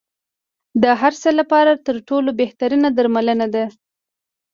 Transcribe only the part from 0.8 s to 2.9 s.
د هر څه لپاره تر ټولو بهتره